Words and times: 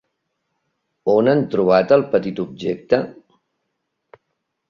On 1.13 1.27
han 1.33 1.43
trobat 1.55 1.93
el 1.97 2.03
petit 2.15 2.41
objecte? 2.45 3.01